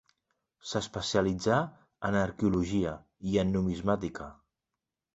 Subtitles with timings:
[0.69, 1.59] S'especialitzà
[2.11, 2.97] en arqueologia
[3.35, 4.35] i en numismàtica.